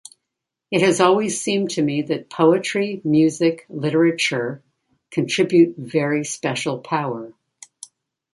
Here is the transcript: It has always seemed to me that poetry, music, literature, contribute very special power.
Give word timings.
It 0.71 0.81
has 0.81 0.99
always 0.99 1.39
seemed 1.39 1.69
to 1.69 1.81
me 1.83 2.01
that 2.01 2.27
poetry, 2.27 3.01
music, 3.05 3.67
literature, 3.69 4.63
contribute 5.11 5.77
very 5.77 6.25
special 6.25 6.79
power. 6.79 7.31